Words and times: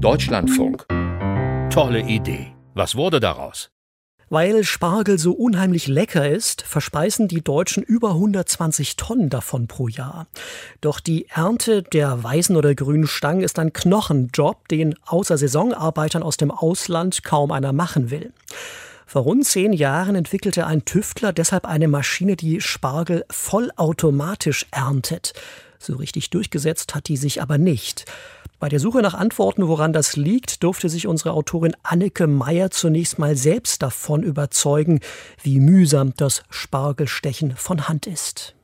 Deutschlandfunk. 0.00 0.86
Tolle 1.70 2.00
Idee. 2.00 2.52
Was 2.74 2.96
wurde 2.96 3.18
daraus? 3.18 3.70
Weil 4.28 4.62
Spargel 4.62 5.18
so 5.18 5.32
unheimlich 5.32 5.86
lecker 5.86 6.28
ist, 6.28 6.62
verspeisen 6.62 7.28
die 7.28 7.42
Deutschen 7.42 7.82
über 7.82 8.10
120 8.10 8.96
Tonnen 8.96 9.30
davon 9.30 9.68
pro 9.68 9.88
Jahr. 9.88 10.26
Doch 10.82 11.00
die 11.00 11.28
Ernte 11.28 11.82
der 11.82 12.22
weißen 12.22 12.56
oder 12.56 12.74
grünen 12.74 13.06
Stangen 13.06 13.42
ist 13.42 13.58
ein 13.58 13.72
Knochenjob, 13.72 14.68
den 14.68 14.94
außer 15.06 15.38
Saisonarbeitern 15.38 16.22
aus 16.22 16.36
dem 16.36 16.50
Ausland 16.50 17.24
kaum 17.24 17.50
einer 17.50 17.72
machen 17.72 18.10
will. 18.10 18.34
Vor 19.06 19.22
rund 19.22 19.46
zehn 19.46 19.72
Jahren 19.72 20.14
entwickelte 20.14 20.66
ein 20.66 20.84
Tüftler 20.84 21.32
deshalb 21.32 21.64
eine 21.64 21.88
Maschine, 21.88 22.36
die 22.36 22.60
Spargel 22.60 23.24
vollautomatisch 23.30 24.66
erntet. 24.72 25.32
So 25.78 25.94
richtig 25.96 26.30
durchgesetzt 26.30 26.94
hat 26.94 27.08
die 27.08 27.16
sich 27.16 27.40
aber 27.40 27.56
nicht. 27.56 28.04
Bei 28.58 28.70
der 28.70 28.80
Suche 28.80 29.02
nach 29.02 29.12
Antworten, 29.12 29.68
woran 29.68 29.92
das 29.92 30.16
liegt, 30.16 30.62
durfte 30.62 30.88
sich 30.88 31.06
unsere 31.06 31.32
Autorin 31.32 31.76
Anneke 31.82 32.26
Meyer 32.26 32.70
zunächst 32.70 33.18
mal 33.18 33.36
selbst 33.36 33.82
davon 33.82 34.22
überzeugen, 34.22 35.00
wie 35.42 35.60
mühsam 35.60 36.14
das 36.16 36.42
Spargelstechen 36.48 37.54
von 37.54 37.86
Hand 37.86 38.06
ist. 38.06 38.54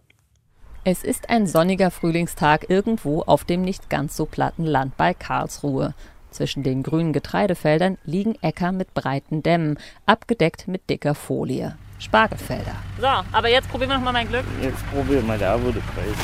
Es 0.85 1.05
ist 1.05 1.29
ein 1.29 1.47
sonniger 1.47 1.91
Frühlingstag 1.91 2.71
irgendwo 2.71 3.21
auf 3.23 3.45
dem 3.45 3.63
nicht 3.63 3.91
ganz 3.91 4.17
so 4.17 4.25
platten 4.25 4.65
Land 4.65 4.97
bei 4.97 5.13
Karlsruhe. 5.13 5.95
Zwischen 6.31 6.63
den 6.63 6.83
grünen 6.83 7.13
Getreidefeldern 7.13 7.99
liegen 8.05 8.37
Äcker 8.41 8.73
mit 8.73 8.95
breiten 8.95 9.43
Dämmen, 9.43 9.79
abgedeckt 10.07 10.69
mit 10.69 10.89
dicker 10.89 11.15
Folie. 11.15 11.77
Spargelfelder. 12.03 12.75
So, 13.01 13.07
aber 13.07 13.49
jetzt 13.49 13.69
probieren 13.69 13.91
wir 13.91 13.97
nochmal 13.97 14.13
mein 14.13 14.29
Glück. 14.29 14.45
Jetzt 14.61 14.85
probieren 14.91 15.27
wir, 15.27 15.39
da 15.39 15.61
wurde 15.63 15.81
Preise. 15.81 16.15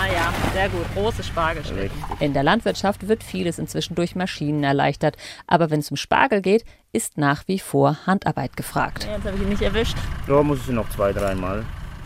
Ah 0.00 0.06
ja, 0.06 0.32
sehr 0.52 0.68
gut. 0.68 0.86
Große 0.94 1.24
Spargelschnitte. 1.24 1.90
In 2.20 2.32
der 2.34 2.44
Landwirtschaft 2.44 3.08
wird 3.08 3.24
vieles 3.24 3.58
inzwischen 3.58 3.96
durch 3.96 4.14
Maschinen 4.14 4.62
erleichtert. 4.62 5.16
Aber 5.46 5.70
wenn 5.70 5.80
es 5.80 5.90
um 5.90 5.96
Spargel 5.96 6.40
geht, 6.40 6.64
ist 6.92 7.18
nach 7.18 7.48
wie 7.48 7.58
vor 7.58 8.06
Handarbeit 8.06 8.56
gefragt. 8.56 9.08
Jetzt 9.10 9.24
habe 9.26 9.36
ich 9.36 9.42
ihn 9.42 9.48
nicht 9.48 9.62
erwischt. 9.62 9.96
Da 10.28 10.42
muss 10.42 10.60
ich 10.60 10.68
noch 10.68 10.88
zwei, 10.90 11.12
dreimal. 11.12 11.64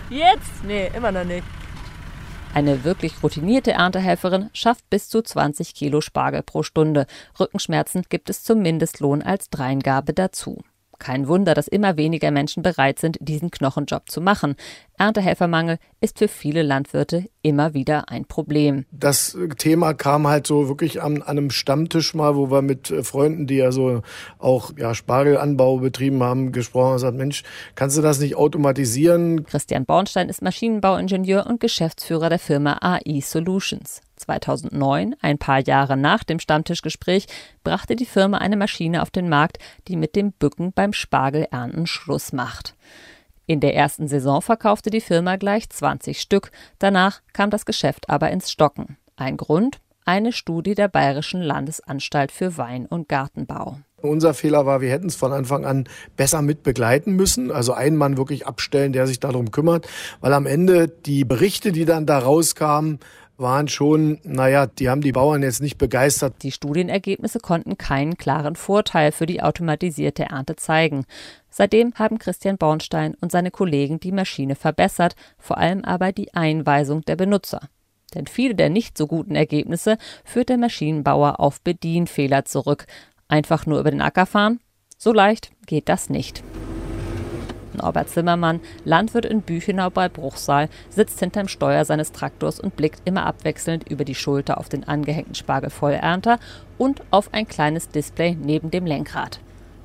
Jetzt? 0.08 0.64
Nee, 0.64 0.90
immer 0.96 1.12
noch 1.12 1.24
nicht. 1.24 1.44
Eine 2.54 2.82
wirklich 2.82 3.22
routinierte 3.22 3.72
Erntehelferin 3.72 4.48
schafft 4.54 4.88
bis 4.88 5.10
zu 5.10 5.20
20 5.20 5.74
Kilo 5.74 6.00
Spargel 6.00 6.42
pro 6.42 6.62
Stunde. 6.62 7.06
Rückenschmerzen 7.38 8.04
gibt 8.08 8.30
es 8.30 8.42
zum 8.42 8.62
Mindestlohn 8.62 9.22
als 9.22 9.50
Dreingabe 9.50 10.14
dazu. 10.14 10.62
Kein 10.98 11.28
Wunder, 11.28 11.54
dass 11.54 11.68
immer 11.68 11.96
weniger 11.96 12.30
Menschen 12.30 12.62
bereit 12.62 12.98
sind, 12.98 13.18
diesen 13.20 13.50
Knochenjob 13.50 14.10
zu 14.10 14.20
machen. 14.20 14.56
Erntehelfermangel 14.98 15.78
ist 16.00 16.18
für 16.18 16.28
viele 16.28 16.62
Landwirte 16.62 17.26
immer 17.42 17.72
wieder 17.72 18.08
ein 18.08 18.24
Problem. 18.24 18.84
Das 18.90 19.36
Thema 19.58 19.94
kam 19.94 20.26
halt 20.26 20.46
so 20.46 20.68
wirklich 20.68 21.00
an, 21.00 21.22
an 21.22 21.38
einem 21.38 21.50
Stammtisch 21.50 22.14
mal, 22.14 22.34
wo 22.34 22.50
wir 22.50 22.62
mit 22.62 22.90
äh, 22.90 23.04
Freunden, 23.04 23.46
die 23.46 23.56
ja 23.56 23.70
so 23.70 24.02
auch 24.38 24.72
ja, 24.76 24.94
Spargelanbau 24.94 25.78
betrieben 25.78 26.22
haben, 26.22 26.50
gesprochen 26.52 26.86
haben 26.86 26.92
und 26.92 26.96
gesagt, 26.96 27.16
Mensch, 27.16 27.42
kannst 27.76 27.96
du 27.96 28.02
das 28.02 28.18
nicht 28.18 28.36
automatisieren? 28.36 29.44
Christian 29.44 29.86
Bornstein 29.86 30.28
ist 30.28 30.42
Maschinenbauingenieur 30.42 31.46
und 31.46 31.60
Geschäftsführer 31.60 32.28
der 32.28 32.40
Firma 32.40 32.78
AI 32.80 33.20
Solutions. 33.20 34.00
2009, 34.28 35.14
ein 35.22 35.38
paar 35.38 35.60
Jahre 35.60 35.96
nach 35.96 36.22
dem 36.22 36.38
Stammtischgespräch, 36.38 37.26
brachte 37.64 37.96
die 37.96 38.04
Firma 38.04 38.38
eine 38.38 38.56
Maschine 38.56 39.00
auf 39.00 39.10
den 39.10 39.28
Markt, 39.28 39.58
die 39.88 39.96
mit 39.96 40.16
dem 40.16 40.32
Bücken 40.32 40.72
beim 40.72 40.92
Spargelernten 40.92 41.86
Schluss 41.86 42.32
macht. 42.32 42.74
In 43.46 43.60
der 43.60 43.74
ersten 43.74 44.06
Saison 44.06 44.42
verkaufte 44.42 44.90
die 44.90 45.00
Firma 45.00 45.36
gleich 45.36 45.70
20 45.70 46.20
Stück, 46.20 46.50
danach 46.78 47.22
kam 47.32 47.48
das 47.48 47.64
Geschäft 47.64 48.10
aber 48.10 48.30
ins 48.30 48.50
Stocken. 48.50 48.98
Ein 49.16 49.38
Grund? 49.38 49.78
Eine 50.04 50.32
Studie 50.32 50.74
der 50.74 50.88
Bayerischen 50.88 51.40
Landesanstalt 51.40 52.30
für 52.32 52.58
Wein- 52.58 52.86
und 52.86 53.08
Gartenbau. 53.08 53.78
Unser 54.00 54.32
Fehler 54.32 54.64
war, 54.64 54.80
wir 54.80 54.90
hätten 54.90 55.08
es 55.08 55.16
von 55.16 55.32
Anfang 55.32 55.64
an 55.64 55.88
besser 56.16 56.40
mit 56.40 56.62
begleiten 56.62 57.14
müssen, 57.14 57.50
also 57.50 57.72
einen 57.72 57.96
Mann 57.96 58.16
wirklich 58.16 58.46
abstellen, 58.46 58.92
der 58.92 59.06
sich 59.06 59.18
darum 59.18 59.50
kümmert, 59.50 59.88
weil 60.20 60.32
am 60.34 60.46
Ende 60.46 60.88
die 60.88 61.24
Berichte, 61.24 61.72
die 61.72 61.84
dann 61.84 62.06
da 62.06 62.18
rauskamen, 62.18 63.00
waren 63.38 63.68
schon, 63.68 64.18
naja, 64.24 64.66
die 64.66 64.88
haben 64.88 65.00
die 65.00 65.12
Bauern 65.12 65.42
jetzt 65.42 65.62
nicht 65.62 65.78
begeistert. 65.78 66.42
Die 66.42 66.52
Studienergebnisse 66.52 67.38
konnten 67.38 67.78
keinen 67.78 68.16
klaren 68.16 68.56
Vorteil 68.56 69.12
für 69.12 69.26
die 69.26 69.42
automatisierte 69.42 70.24
Ernte 70.24 70.56
zeigen. 70.56 71.04
Seitdem 71.48 71.94
haben 71.94 72.18
Christian 72.18 72.58
Bornstein 72.58 73.14
und 73.20 73.32
seine 73.32 73.50
Kollegen 73.50 74.00
die 74.00 74.12
Maschine 74.12 74.56
verbessert, 74.56 75.14
vor 75.38 75.58
allem 75.58 75.84
aber 75.84 76.12
die 76.12 76.34
Einweisung 76.34 77.02
der 77.02 77.16
Benutzer. 77.16 77.68
Denn 78.14 78.26
viele 78.26 78.54
der 78.54 78.70
nicht 78.70 78.98
so 78.98 79.06
guten 79.06 79.34
Ergebnisse 79.34 79.98
führt 80.24 80.48
der 80.48 80.58
Maschinenbauer 80.58 81.40
auf 81.40 81.60
Bedienfehler 81.60 82.44
zurück. 82.44 82.86
Einfach 83.28 83.66
nur 83.66 83.78
über 83.78 83.90
den 83.90 84.00
Acker 84.00 84.26
fahren? 84.26 84.60
So 84.96 85.12
leicht 85.12 85.52
geht 85.66 85.88
das 85.88 86.10
nicht. 86.10 86.42
Norbert 87.78 88.10
Zimmermann, 88.10 88.60
Landwirt 88.84 89.24
in 89.24 89.42
Büchenau 89.42 89.90
bei 89.90 90.08
Bruchsal, 90.08 90.68
sitzt 90.90 91.18
hinterm 91.18 91.48
Steuer 91.48 91.84
seines 91.84 92.12
Traktors 92.12 92.60
und 92.60 92.76
blickt 92.76 93.00
immer 93.04 93.26
abwechselnd 93.26 93.88
über 93.88 94.04
die 94.04 94.14
Schulter 94.14 94.58
auf 94.58 94.68
den 94.68 94.86
angehängten 94.86 95.34
Spargelvollernter 95.34 96.38
und 96.76 97.02
auf 97.10 97.32
ein 97.32 97.48
kleines 97.48 97.88
Display 97.88 98.36
neben 98.40 98.70
dem 98.70 98.86
Lenkrad. 98.86 99.40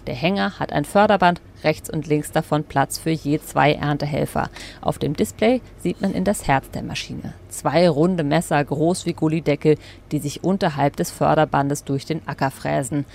Der 0.07 0.15
Hänger 0.15 0.59
hat 0.59 0.73
ein 0.73 0.83
Förderband, 0.83 1.39
rechts 1.63 1.89
und 1.89 2.07
links 2.07 2.31
davon 2.31 2.65
Platz 2.65 2.97
für 2.97 3.11
je 3.11 3.39
zwei 3.39 3.73
Erntehelfer. 3.73 4.49
Auf 4.81 4.99
dem 4.99 5.15
Display 5.15 5.61
sieht 5.77 6.01
man 6.01 6.13
in 6.13 6.25
das 6.25 6.45
Herz 6.45 6.69
der 6.71 6.83
Maschine. 6.83 7.33
Zwei 7.47 7.87
runde 7.87 8.25
Messer, 8.25 8.61
groß 8.63 9.05
wie 9.05 9.13
Gullideckel, 9.13 9.77
die 10.11 10.19
sich 10.19 10.43
unterhalb 10.43 10.97
des 10.97 11.09
Förderbandes 11.09 11.85
durch 11.85 12.05
den 12.05 12.27
Acker 12.27 12.51
fräsen. 12.51 13.05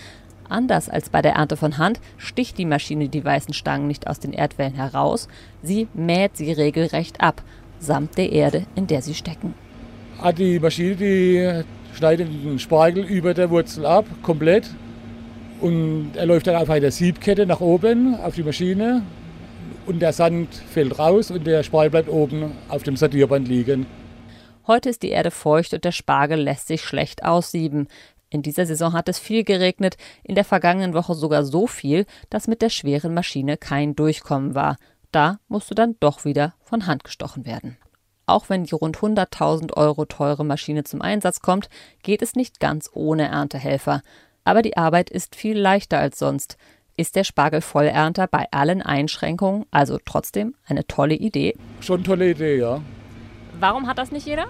Anders 0.49 0.89
als 0.89 1.11
bei 1.11 1.23
der 1.23 1.33
Ernte 1.33 1.57
von 1.57 1.79
Hand 1.79 2.01
sticht 2.17 2.59
die 2.59 2.65
Maschine 2.65 3.09
die 3.09 3.25
weißen 3.25 3.55
Stangen 3.55 3.87
nicht 3.87 4.07
aus 4.07 4.19
den 4.19 4.33
Erdwellen 4.33 4.75
heraus, 4.75 5.29
sie 5.63 5.89
mäht 5.95 6.37
sie 6.37 6.53
regelrecht 6.53 7.21
ab, 7.21 7.43
samt 7.79 8.17
der 8.17 8.33
Erde, 8.33 8.67
in 8.75 8.87
der 8.87 9.03
sie 9.03 9.15
stecken. 9.15 9.55
Ah, 10.21 10.33
die 10.33 10.59
Maschine 10.59 10.97
die 10.97 11.65
schneidet 11.95 12.29
den 12.29 12.59
Spargel 12.59 13.05
über 13.05 13.35
der 13.35 13.51
Wurzel 13.51 13.87
ab, 13.87 14.07
komplett. 14.23 14.69
Und 15.61 16.13
er 16.15 16.27
läuft 16.27 16.47
dann 16.47 16.57
auf 16.57 16.71
einer 16.71 16.91
Siebkette 16.91 17.47
nach 17.47 17.61
oben 17.61 18.15
auf 18.15 18.35
die 18.35 18.43
Maschine. 18.43 19.03
Und 19.87 20.01
der 20.01 20.13
Sand 20.13 20.55
fällt 20.55 20.99
raus 20.99 21.31
und 21.31 21.47
der 21.47 21.63
Spargel 21.63 21.91
bleibt 21.91 22.09
oben 22.09 22.53
auf 22.69 22.83
dem 22.83 22.97
Sortierband 22.97 23.49
liegen. 23.49 23.87
Heute 24.67 24.91
ist 24.91 25.03
die 25.03 25.09
Erde 25.09 25.31
feucht 25.31 25.73
und 25.73 25.85
der 25.85 25.93
Spargel 25.93 26.41
lässt 26.41 26.69
sich 26.69 26.83
schlecht 26.83 27.25
aussieben. 27.25 27.89
In 28.31 28.43
dieser 28.43 28.67
Saison 28.67 28.93
hat 28.93 29.09
es 29.09 29.19
viel 29.19 29.43
geregnet, 29.43 29.97
in 30.23 30.35
der 30.35 30.45
vergangenen 30.45 30.95
Woche 30.95 31.15
sogar 31.15 31.45
so 31.45 31.67
viel, 31.67 32.05
dass 32.29 32.47
mit 32.47 32.61
der 32.61 32.69
schweren 32.69 33.15
Maschine 33.15 33.57
kein 33.57 33.97
Durchkommen 33.97 34.55
war. 34.55 34.77
Da 35.13 35.39
musste 35.49 35.75
dann 35.75 35.97
doch 36.01 36.25
wieder 36.25 36.55
von 36.63 36.87
Hand 36.87 37.05
gestochen 37.05 37.47
werden. 37.47 37.79
Auch 38.27 38.51
wenn 38.51 38.65
die 38.65 38.75
rund 38.75 38.99
100.000 38.99 39.73
Euro 39.75 40.05
teure 40.05 40.45
Maschine 40.45 40.85
zum 40.85 41.01
Einsatz 41.01 41.41
kommt, 41.41 41.71
geht 42.03 42.21
es 42.21 42.35
nicht 42.35 42.61
ganz 42.61 42.91
ohne 42.93 43.29
Erntehelfer. 43.29 44.03
Aber 44.45 44.61
die 44.61 44.77
Arbeit 44.77 45.09
ist 45.09 45.35
viel 45.35 45.59
leichter 45.59 45.99
als 45.99 46.19
sonst. 46.19 46.59
Ist 46.97 47.17
der 47.17 47.25
Spargelvollernter 47.25 48.27
bei 48.27 48.47
allen 48.51 48.83
Einschränkungen 48.83 49.65
also 49.71 49.99
trotzdem 50.05 50.55
eine 50.67 50.87
tolle 50.87 51.15
Idee? 51.15 51.55
Schon 51.81 52.05
tolle 52.05 52.31
Idee, 52.31 52.59
ja. 52.59 52.83
Warum 53.61 53.87
hat 53.87 53.97
das 53.97 54.13
nicht 54.13 54.27
jeder? 54.27 54.49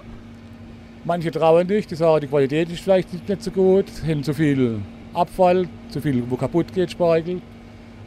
Manche 1.05 1.31
trauen 1.31 1.67
nicht, 1.67 1.91
die 1.91 1.95
sagen, 1.95 2.21
die 2.21 2.27
Qualität 2.27 2.71
ist 2.71 2.81
vielleicht 2.81 3.29
nicht 3.29 3.43
so 3.43 3.51
gut, 3.51 3.87
haben 4.07 4.23
zu 4.23 4.35
viel 4.35 4.81
Abfall, 5.15 5.69
zu 5.91 6.01
viel, 6.01 6.23
wo 6.29 6.37
kaputt 6.37 6.73
geht, 6.73 6.91
Spargel. 6.91 7.41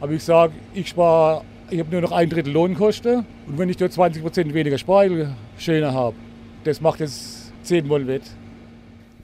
Aber 0.00 0.12
ich 0.12 0.22
sage, 0.22 0.52
ich 0.74 0.88
spare, 0.88 1.42
ich 1.70 1.78
habe 1.78 1.90
nur 1.90 2.00
noch 2.00 2.12
ein 2.12 2.28
Drittel 2.28 2.52
Lohnkosten 2.52 3.24
und 3.46 3.58
wenn 3.58 3.68
ich 3.68 3.76
dort 3.76 3.92
20 3.92 4.22
Prozent 4.22 4.54
weniger 4.54 4.78
Spargel 4.78 5.34
schöner 5.58 5.94
habe, 5.94 6.16
das 6.64 6.80
macht 6.80 7.00
es 7.00 7.52
zehnmal 7.62 8.06
wett. 8.06 8.22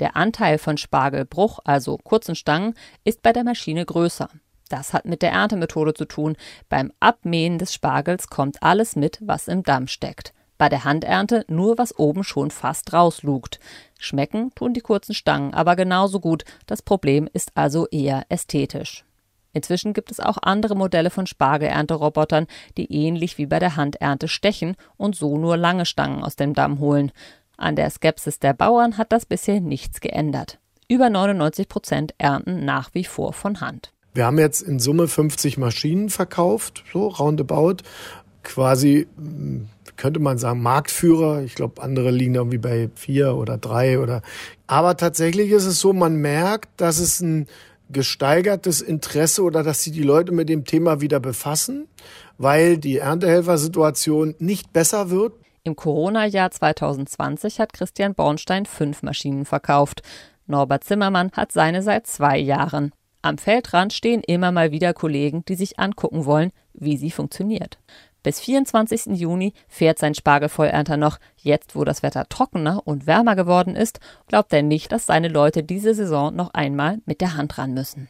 Der 0.01 0.17
Anteil 0.17 0.59
von 0.59 0.77
Spargelbruch, 0.77 1.59
also 1.65 1.99
kurzen 1.99 2.37
Stangen, 2.37 2.75
ist 3.05 3.23
bei 3.23 3.33
der 3.33 3.45
Maschine 3.45 3.85
größer. 3.85 4.29
Das 4.69 4.93
hat 4.93 5.07
mit 5.07 5.23
der 5.23 5.33
Erntemethode 5.33 5.95
zu 5.95 6.05
tun. 6.05 6.37
Beim 6.69 6.93
Abmähen 7.01 7.59
des 7.59 7.73
Spargels 7.73 8.29
kommt 8.29 8.63
alles 8.63 8.97
mit, 8.97 9.19
was 9.23 9.49
im 9.49 9.63
Damm 9.63 9.89
steckt. 9.89 10.35
Bei 10.59 10.69
der 10.69 10.85
Handernte 10.85 11.45
nur, 11.49 11.79
was 11.79 11.97
oben 11.99 12.25
schon 12.25 12.51
fast 12.51 12.93
rauslugt. 12.93 13.61
Schmecken 13.99 14.53
tun 14.55 14.75
die 14.75 14.81
kurzen 14.81 15.15
Stangen 15.15 15.55
aber 15.55 15.77
genauso 15.77 16.19
gut. 16.19 16.45
Das 16.67 16.83
Problem 16.83 17.29
ist 17.33 17.53
also 17.55 17.87
eher 17.87 18.27
ästhetisch. 18.29 19.05
Inzwischen 19.53 19.93
gibt 19.93 20.11
es 20.11 20.21
auch 20.21 20.37
andere 20.43 20.75
Modelle 20.77 21.11
von 21.11 21.27
Spargelernterobotern, 21.27 22.47
die 22.77 22.93
ähnlich 22.93 23.39
wie 23.39 23.47
bei 23.47 23.59
der 23.59 23.77
Handernte 23.77 24.29
stechen 24.29 24.77
und 24.97 25.17
so 25.17 25.39
nur 25.39 25.57
lange 25.57 25.87
Stangen 25.87 26.23
aus 26.23 26.37
dem 26.37 26.55
Damm 26.55 26.81
holen. 26.81 27.13
An 27.57 27.75
der 27.75 27.91
Skepsis 27.91 28.39
der 28.39 28.53
Bauern 28.53 28.99
hat 28.99 29.11
das 29.13 29.27
bisher 29.27 29.61
nichts 29.61 30.01
geändert. 30.01 30.59
Über 30.89 31.11
99 31.11 31.69
Prozent 31.69 32.15
ernten 32.19 32.65
nach 32.65 32.91
wie 32.95 33.05
vor 33.05 33.33
von 33.33 33.61
Hand. 33.61 33.93
Wir 34.15 34.27
haben 34.27 34.39
jetzt 34.39 34.63
in 34.63 34.79
Summe 34.79 35.07
50 35.07 35.59
Maschinen 35.59 36.09
verkauft, 36.09 36.85
so 36.93 37.09
roundabout. 37.09 37.77
Quasi 38.43 39.07
könnte 39.99 40.21
man 40.21 40.39
sagen, 40.39 40.63
Marktführer. 40.63 41.43
Ich 41.43 41.55
glaube, 41.55 41.83
andere 41.83 42.11
liegen 42.11 42.37
irgendwie 42.37 42.59
bei 42.59 42.89
vier 42.95 43.37
oder 43.37 43.59
drei 43.59 43.99
oder. 43.99 44.23
Aber 44.67 44.97
tatsächlich 44.97 45.51
ist 45.51 45.67
es 45.67 45.81
so, 45.81 45.93
man 45.93 46.17
merkt, 46.17 46.81
dass 46.81 46.99
es 46.99 47.21
ein 47.21 47.47
gesteigertes 47.91 48.81
Interesse 48.81 49.43
oder 49.43 49.63
dass 49.63 49.83
sich 49.83 49.93
die 49.93 50.03
Leute 50.03 50.33
mit 50.33 50.49
dem 50.49 50.65
Thema 50.65 51.01
wieder 51.01 51.21
befassen, 51.21 51.89
weil 52.39 52.79
die 52.79 52.99
Erntehelfersituation 52.99 54.35
nicht 54.39 54.73
besser 54.73 55.11
wird. 55.11 55.35
Im 55.65 55.75
Corona-Jahr 55.77 56.51
2020 56.51 57.61
hat 57.61 57.73
Christian 57.73 58.15
Bornstein 58.15 58.67
fünf 58.67 59.03
Maschinen 59.03 59.45
verkauft. 59.45 60.03
Norbert 60.47 60.85
Zimmermann 60.85 61.33
hat 61.33 61.53
seine 61.53 61.83
seit 61.83 62.07
zwei 62.07 62.39
Jahren. 62.39 62.93
Am 63.21 63.37
Feldrand 63.37 63.93
stehen 63.93 64.23
immer 64.23 64.53
mal 64.53 64.71
wieder 64.71 64.95
Kollegen, 64.95 65.45
die 65.47 65.57
sich 65.57 65.79
angucken 65.79 66.25
wollen, 66.25 66.53
wie 66.73 66.97
sie 66.97 67.11
funktioniert. 67.11 67.79
Bis 68.29 68.41
24. 68.41 69.19
Juni 69.19 69.55
fährt 69.69 69.99
sein 69.99 70.15
Spargelvollernter 70.15 70.99
noch. 70.99 71.17
Jetzt, 71.39 71.75
wo 71.75 71.85
das 71.85 72.03
Wetter 72.03 72.29
trockener 72.29 72.87
und 72.87 73.07
wärmer 73.07 73.37
geworden 73.37 73.75
ist, 73.75 74.01
glaubt 74.27 74.53
er 74.53 74.63
nicht, 74.63 74.93
dass 74.93 75.07
seine 75.07 75.29
Leute 75.29 75.63
diese 75.63 75.95
Saison 75.95 76.37
noch 76.37 76.53
einmal 76.53 76.99
mit 77.07 77.23
der 77.23 77.37
Hand 77.37 77.57
ran 77.57 77.73
müssen. 77.73 78.09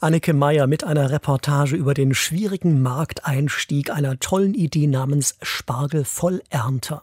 Anneke 0.00 0.32
Meyer 0.32 0.66
mit 0.66 0.82
einer 0.82 1.12
Reportage 1.12 1.76
über 1.76 1.94
den 1.94 2.14
schwierigen 2.14 2.82
Markteinstieg 2.82 3.92
einer 3.92 4.18
tollen 4.18 4.54
Idee 4.54 4.88
namens 4.88 5.36
Spargelvollernter. 5.40 7.02